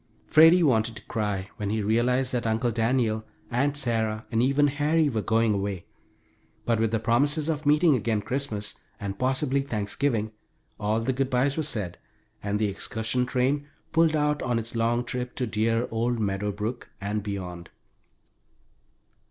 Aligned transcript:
Freddie 0.25 0.63
wanted 0.63 0.95
to 0.95 1.05
cry 1.05 1.47
when 1.57 1.69
he 1.69 1.83
realized 1.83 2.31
that 2.33 2.47
Uncle 2.47 2.71
Daniel, 2.71 3.23
Aunt 3.51 3.77
Sarah, 3.77 4.25
and 4.31 4.41
even 4.41 4.65
Harry 4.65 5.09
were 5.09 5.21
going 5.21 5.53
away, 5.53 5.85
but 6.65 6.79
with 6.79 6.89
the 6.89 6.99
promises 6.99 7.47
of 7.47 7.67
meeting 7.67 7.95
again 7.95 8.19
Christmas, 8.21 8.73
and 8.99 9.19
possibly 9.19 9.61
Thanksgiving, 9.61 10.31
all 10.79 11.01
the 11.01 11.13
good 11.13 11.29
bys 11.29 11.55
were 11.55 11.61
said, 11.61 11.99
and 12.41 12.57
the 12.57 12.67
excursion 12.67 13.27
train 13.27 13.67
puffed 13.91 14.15
out 14.15 14.41
on 14.41 14.57
its 14.57 14.73
long 14.75 15.03
trip 15.03 15.35
to 15.35 15.45
dear 15.45 15.87
old 15.91 16.17
Meadow 16.17 16.51
Brook, 16.51 16.89
and 16.99 17.21
beyond. 17.21 17.69